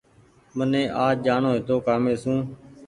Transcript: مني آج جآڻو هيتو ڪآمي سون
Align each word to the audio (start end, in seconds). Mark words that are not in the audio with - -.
مني 0.57 0.83
آج 1.05 1.15
جآڻو 1.25 1.49
هيتو 1.55 1.75
ڪآمي 1.87 2.13
سون 2.23 2.37